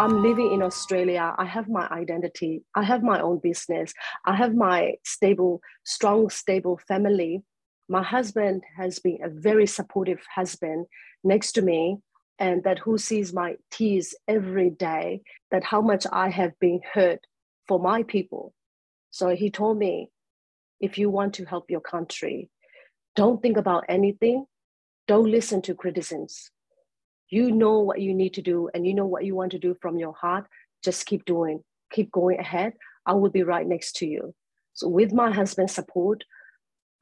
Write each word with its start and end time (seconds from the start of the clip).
I'm 0.00 0.22
living 0.22 0.50
in 0.52 0.62
Australia. 0.62 1.34
I 1.36 1.44
have 1.44 1.68
my 1.68 1.86
identity. 1.88 2.64
I 2.74 2.84
have 2.84 3.02
my 3.02 3.20
own 3.20 3.38
business. 3.38 3.92
I 4.24 4.34
have 4.34 4.54
my 4.54 4.94
stable, 5.04 5.60
strong, 5.84 6.30
stable 6.30 6.80
family. 6.88 7.42
My 7.86 8.02
husband 8.02 8.62
has 8.78 8.98
been 8.98 9.18
a 9.22 9.28
very 9.28 9.66
supportive 9.66 10.20
husband 10.34 10.86
next 11.22 11.52
to 11.52 11.60
me, 11.60 11.98
and 12.38 12.64
that 12.64 12.78
who 12.78 12.96
sees 12.96 13.34
my 13.34 13.56
tears 13.70 14.14
every 14.26 14.70
day, 14.70 15.20
that 15.50 15.64
how 15.64 15.82
much 15.82 16.06
I 16.10 16.30
have 16.30 16.58
been 16.58 16.80
hurt 16.94 17.26
for 17.68 17.78
my 17.78 18.02
people. 18.02 18.54
So 19.10 19.36
he 19.36 19.50
told 19.50 19.76
me, 19.76 20.08
if 20.80 20.96
you 20.96 21.10
want 21.10 21.34
to 21.34 21.44
help 21.44 21.70
your 21.70 21.82
country, 21.82 22.48
don't 23.16 23.42
think 23.42 23.58
about 23.58 23.84
anything. 23.86 24.46
Don't 25.06 25.30
listen 25.30 25.60
to 25.60 25.74
criticisms 25.74 26.50
you 27.30 27.52
know 27.52 27.78
what 27.80 28.00
you 28.00 28.14
need 28.14 28.34
to 28.34 28.42
do 28.42 28.68
and 28.74 28.86
you 28.86 28.94
know 28.94 29.06
what 29.06 29.24
you 29.24 29.34
want 29.34 29.52
to 29.52 29.58
do 29.58 29.76
from 29.80 29.98
your 29.98 30.12
heart. 30.12 30.46
Just 30.84 31.06
keep 31.06 31.24
doing 31.24 31.62
keep 31.92 32.10
going 32.12 32.38
ahead. 32.38 32.74
I 33.06 33.14
will 33.14 33.30
be 33.30 33.42
right 33.42 33.66
next 33.66 33.96
to 33.96 34.06
you. 34.06 34.34
So 34.74 34.88
with 34.88 35.12
my 35.12 35.32
husband's 35.32 35.74
support 35.74 36.24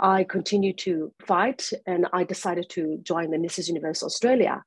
i 0.00 0.24
continue 0.24 0.72
to 0.72 1.12
fight 1.26 1.70
and 1.86 2.06
i 2.12 2.22
decided 2.22 2.68
to 2.70 2.98
join 3.02 3.30
the 3.30 3.36
mrs 3.36 3.68
universe 3.68 4.02
australia 4.02 4.62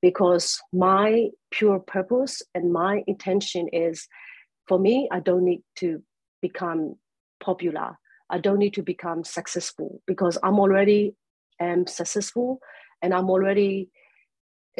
because 0.00 0.58
my 0.72 1.28
pure 1.50 1.78
purpose 1.80 2.40
and 2.54 2.72
my 2.72 3.02
intention 3.06 3.68
is 3.72 4.06
for 4.66 4.78
me 4.78 5.08
i 5.12 5.20
don't 5.20 5.44
need 5.44 5.62
to 5.76 6.02
become 6.40 6.96
popular. 7.40 7.98
I 8.30 8.38
don't 8.38 8.58
need 8.58 8.74
to 8.74 8.82
become 8.82 9.24
successful 9.24 10.00
because 10.06 10.38
i'm 10.42 10.58
already 10.58 11.14
am 11.58 11.86
successful 11.86 12.60
and 13.02 13.12
i'm 13.12 13.28
already 13.28 13.90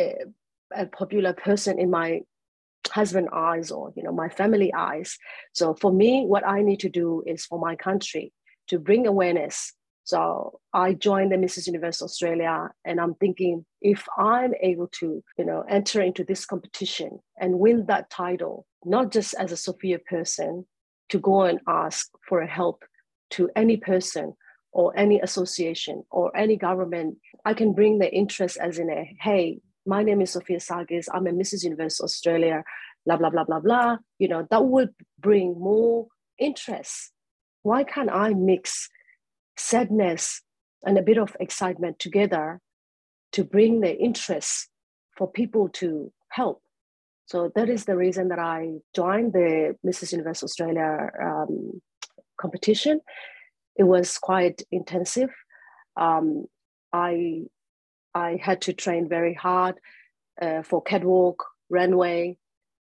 a, 0.01 0.83
a 0.83 0.87
popular 0.87 1.33
person 1.33 1.79
in 1.79 1.91
my 1.91 2.21
husband 2.89 3.29
eyes 3.33 3.71
or 3.71 3.93
you 3.97 4.03
know 4.03 4.13
my 4.13 4.29
family 4.29 4.73
eyes. 4.75 5.19
So 5.53 5.75
for 5.75 5.93
me 5.93 6.25
what 6.27 6.47
i 6.47 6.63
need 6.63 6.81
to 6.81 6.89
do 6.89 7.23
is 7.27 7.45
for 7.47 7.59
my 7.59 7.77
country 7.77 8.33
to 8.69 8.79
bring 8.79 9.07
awareness. 9.07 9.73
So 10.05 10.61
i 10.73 10.95
joined 10.95 11.31
the 11.31 11.37
mrs 11.37 11.67
universe 11.67 12.03
australia 12.03 12.71
and 12.85 13.01
i'm 13.01 13.15
thinking 13.15 13.65
if 13.81 14.01
i'm 14.19 14.53
able 14.71 14.89
to 15.01 15.23
you 15.39 15.45
know 15.45 15.61
enter 15.69 16.01
into 16.01 16.25
this 16.25 16.45
competition 16.47 17.11
and 17.39 17.61
win 17.65 17.87
that 17.87 18.11
title 18.11 18.67
not 18.85 19.13
just 19.13 19.35
as 19.35 19.53
a 19.53 19.57
sophia 19.57 19.99
person 19.99 20.65
to 21.11 21.19
go 21.19 21.43
and 21.43 21.61
ask 21.69 22.09
for 22.29 22.41
a 22.41 22.47
help 22.47 22.79
to 23.37 23.51
any 23.55 23.77
person 23.77 24.33
or 24.73 24.87
any 24.97 25.21
association 25.21 26.03
or 26.11 26.35
any 26.37 26.57
government 26.57 27.19
i 27.45 27.53
can 27.55 27.73
bring 27.73 27.99
the 27.99 28.13
interest 28.23 28.57
as 28.67 28.79
in 28.79 28.89
a 28.91 29.17
hey 29.21 29.61
my 29.87 30.03
name 30.03 30.21
is 30.21 30.33
Sophia 30.33 30.59
Sarkis. 30.59 31.07
I'm 31.13 31.27
a 31.27 31.31
Mrs. 31.31 31.65
Universe 31.65 32.01
Australia, 32.01 32.63
blah, 33.07 33.17
blah, 33.17 33.31
blah, 33.31 33.45
blah, 33.45 33.61
blah. 33.61 33.97
You 34.19 34.29
know, 34.29 34.47
that 34.51 34.65
would 34.65 34.91
bring 35.19 35.59
more 35.59 36.07
interest. 36.39 37.13
Why 37.63 37.85
can't 37.85 38.11
I 38.11 38.31
mix 38.35 38.89
sadness 39.57 40.43
and 40.85 40.99
a 40.99 41.03
bit 41.03 41.19
of 41.19 41.37
excitement 41.41 41.99
together 41.99 42.61
to 43.33 43.45
bring 43.45 43.81
the 43.81 43.97
interest 43.97 44.69
for 45.17 45.31
people 45.31 45.69
to 45.75 46.13
help? 46.31 46.63
So 47.27 47.51
that 47.55 47.69
is 47.69 47.85
the 47.85 47.97
reason 47.97 48.29
that 48.29 48.41
I 48.41 48.79
joined 48.95 49.35
the 49.35 49.77
Mrs. 49.87 50.13
Universe 50.13 50.43
Australia 50.43 51.11
um, 51.23 51.81
competition. 52.41 53.01
It 53.77 53.85
was 53.85 54.19
quite 54.19 54.63
intensive. 54.73 55.31
Um, 55.97 56.47
I 56.93 57.45
I 58.15 58.41
had 58.43 58.63
to 58.63 58.73
train 58.73 59.09
very 59.09 59.35
hard 59.35 59.77
uh, 60.41 60.63
for 60.63 60.83
catwalk, 60.83 61.45
runway, 61.69 62.39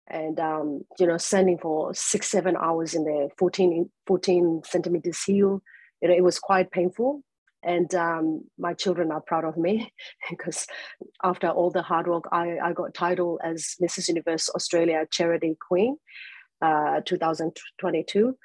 and 0.08 0.40
um, 0.40 0.86
you 1.00 1.06
know, 1.06 1.18
standing 1.18 1.58
for 1.58 1.94
six, 1.94 2.32
seven 2.32 2.56
hours 2.58 2.96
in 2.96 3.04
the 3.04 3.30
14, 3.38 3.90
14 4.08 4.62
centimeters 4.66 5.24
heel. 5.24 5.62
You 6.02 6.10
know, 6.10 6.16
it 6.16 6.24
was 6.24 6.40
quite 6.40 6.72
painful. 6.72 7.24
And 7.62 7.94
um, 7.94 8.46
my 8.58 8.74
children 8.74 9.12
are 9.12 9.22
proud 9.22 9.44
of 9.44 9.58
me 9.58 9.92
because 10.30 10.66
after 11.24 11.50
all 11.50 11.70
the 11.70 11.82
hard 11.82 12.08
work, 12.08 12.24
I, 12.32 12.58
I 12.58 12.74
got 12.74 12.94
title 12.94 13.40
as 13.44 13.76
Mrs. 13.82 14.08
Universe 14.08 14.50
Australia 14.50 15.06
Charity 15.12 15.58
Queen, 15.68 15.98
uh, 16.62 17.02
2022. 17.06 18.38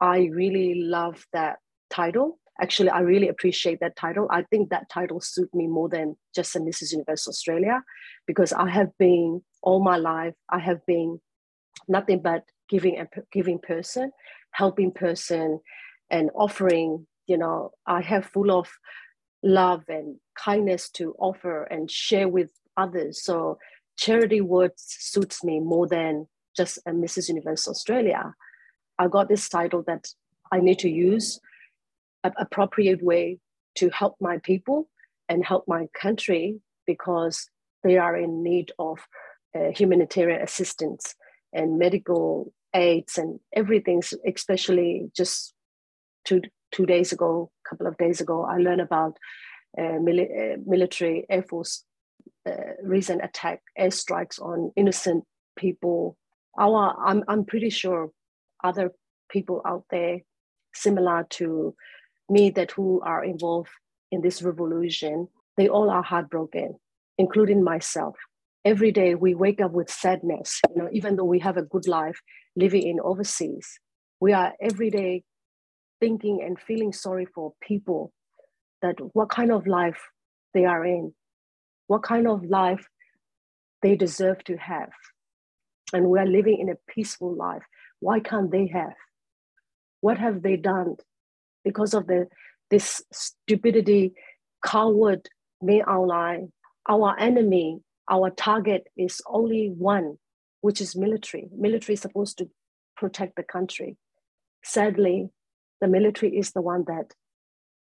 I 0.00 0.28
really 0.32 0.82
love 0.82 1.24
that 1.32 1.58
title 1.88 2.38
actually 2.60 2.90
i 2.90 3.00
really 3.00 3.28
appreciate 3.28 3.80
that 3.80 3.96
title. 3.96 4.28
I 4.30 4.42
think 4.42 4.70
that 4.70 4.88
title 4.90 5.20
suit 5.20 5.54
me 5.54 5.66
more 5.66 5.88
than 5.88 6.16
just 6.34 6.56
a 6.56 6.60
mrs 6.60 6.92
universe 6.92 7.28
australia 7.28 7.82
because 8.26 8.52
i 8.52 8.68
have 8.68 8.90
been 8.98 9.42
all 9.62 9.82
my 9.82 9.96
life 9.96 10.34
i 10.50 10.58
have 10.58 10.84
been 10.86 11.20
nothing 11.88 12.20
but 12.22 12.44
giving 12.68 12.98
a 12.98 13.06
giving 13.32 13.58
person 13.58 14.10
helping 14.52 14.90
person 14.90 15.60
and 16.10 16.30
offering 16.34 17.06
you 17.26 17.38
know 17.38 17.70
i 17.86 18.00
have 18.00 18.24
full 18.26 18.50
of 18.50 18.68
love 19.42 19.84
and 19.88 20.16
kindness 20.36 20.88
to 20.90 21.14
offer 21.18 21.64
and 21.64 21.90
share 21.90 22.28
with 22.28 22.50
others. 22.76 23.22
So 23.22 23.58
charity 23.96 24.40
words 24.40 24.84
suits 24.86 25.42
me 25.44 25.60
more 25.60 25.86
than 25.86 26.26
just 26.56 26.78
a 26.86 26.90
mrs 26.90 27.28
universe 27.28 27.68
australia. 27.68 28.34
I 28.98 29.08
got 29.08 29.28
this 29.28 29.48
title 29.48 29.82
that 29.86 30.08
i 30.52 30.60
need 30.60 30.78
to 30.80 30.88
use 30.88 31.40
appropriate 32.38 33.02
way 33.02 33.38
to 33.76 33.90
help 33.90 34.16
my 34.20 34.38
people 34.38 34.88
and 35.28 35.44
help 35.44 35.64
my 35.66 35.86
country 36.00 36.60
because 36.86 37.48
they 37.82 37.98
are 37.98 38.16
in 38.16 38.42
need 38.42 38.72
of 38.78 38.98
uh, 39.56 39.70
humanitarian 39.74 40.42
assistance 40.42 41.14
and 41.52 41.78
medical 41.78 42.52
aids 42.74 43.18
and 43.18 43.40
everything 43.54 44.02
especially 44.26 45.10
just 45.16 45.54
two 46.24 46.42
two 46.72 46.84
days 46.84 47.12
ago 47.12 47.50
a 47.64 47.68
couple 47.68 47.86
of 47.86 47.96
days 47.96 48.20
ago 48.20 48.44
i 48.44 48.58
learned 48.58 48.80
about 48.80 49.16
uh, 49.78 49.98
mili- 50.06 50.54
uh, 50.54 50.56
military 50.66 51.24
air 51.30 51.42
force 51.42 51.84
uh, 52.46 52.74
recent 52.82 53.24
attack 53.24 53.60
airstrikes 53.78 54.40
on 54.40 54.72
innocent 54.76 55.24
people. 55.56 56.16
Our 56.58 56.94
I'm, 57.04 57.24
I'm 57.28 57.44
pretty 57.44 57.70
sure 57.70 58.10
other 58.62 58.92
people 59.28 59.62
out 59.66 59.84
there 59.90 60.20
similar 60.74 61.26
to 61.30 61.74
me 62.28 62.50
that 62.50 62.72
who 62.72 63.00
are 63.02 63.24
involved 63.24 63.70
in 64.10 64.20
this 64.20 64.42
revolution, 64.42 65.28
they 65.56 65.68
all 65.68 65.90
are 65.90 66.02
heartbroken, 66.02 66.76
including 67.18 67.62
myself. 67.62 68.16
Every 68.64 68.90
day 68.90 69.14
we 69.14 69.34
wake 69.34 69.60
up 69.60 69.72
with 69.72 69.90
sadness, 69.90 70.60
you 70.74 70.82
know, 70.82 70.88
even 70.92 71.16
though 71.16 71.24
we 71.24 71.38
have 71.40 71.56
a 71.56 71.62
good 71.62 71.86
life 71.86 72.18
living 72.56 72.82
in 72.82 72.98
overseas. 73.00 73.78
We 74.20 74.32
are 74.32 74.54
every 74.60 74.90
day 74.90 75.22
thinking 76.00 76.42
and 76.44 76.58
feeling 76.58 76.92
sorry 76.92 77.26
for 77.26 77.52
people 77.60 78.12
that 78.82 78.96
what 79.12 79.30
kind 79.30 79.52
of 79.52 79.66
life 79.66 80.00
they 80.52 80.64
are 80.64 80.84
in, 80.84 81.14
what 81.86 82.02
kind 82.02 82.26
of 82.26 82.44
life 82.44 82.86
they 83.82 83.94
deserve 83.94 84.42
to 84.44 84.56
have. 84.56 84.90
And 85.92 86.06
we 86.06 86.18
are 86.18 86.26
living 86.26 86.58
in 86.58 86.68
a 86.68 86.92
peaceful 86.92 87.34
life. 87.34 87.62
Why 88.00 88.20
can't 88.20 88.50
they 88.50 88.66
have? 88.68 88.94
What 90.00 90.18
have 90.18 90.42
they 90.42 90.56
done 90.56 90.96
because 91.66 91.94
of 91.94 92.06
the 92.06 92.28
this 92.70 93.02
stupidity, 93.12 94.12
coward 94.64 95.28
Min 95.60 95.82
Aung 95.82 96.08
Hlaing. 96.08 96.50
Our 96.88 97.18
enemy, 97.18 97.80
our 98.08 98.30
target 98.30 98.86
is 98.96 99.20
only 99.26 99.72
one, 99.76 100.18
which 100.60 100.80
is 100.80 100.94
military. 100.94 101.48
Military 101.56 101.94
is 101.94 102.00
supposed 102.00 102.38
to 102.38 102.48
protect 102.96 103.34
the 103.36 103.42
country. 103.42 103.96
Sadly, 104.62 105.28
the 105.80 105.88
military 105.88 106.36
is 106.36 106.52
the 106.52 106.62
one 106.62 106.84
that 106.86 107.14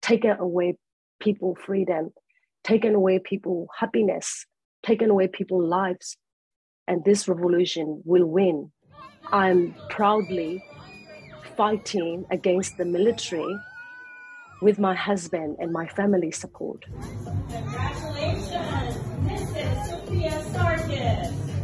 taken 0.01 0.31
away 0.39 0.75
people 1.19 1.55
freedom, 1.55 2.13
taken 2.63 2.95
away 2.95 3.19
people 3.19 3.67
happiness, 3.77 4.45
taken 4.85 5.09
away 5.09 5.27
people 5.27 5.61
lives, 5.61 6.17
and 6.87 7.03
this 7.03 7.27
revolution 7.27 8.01
will 8.05 8.25
win. 8.25 8.71
I'm 9.31 9.75
proudly 9.89 10.63
fighting 11.57 12.25
against 12.31 12.77
the 12.77 12.85
military 12.85 13.57
with 14.63 14.79
my 14.79 14.95
husband 14.95 15.57
and 15.59 15.73
my 15.73 15.85
family 15.85 16.31
support. 16.31 16.85
Congratulations, 17.51 18.97
Mrs. 19.27 19.87
Sophia 19.89 20.41
Sarkis. 20.53 21.62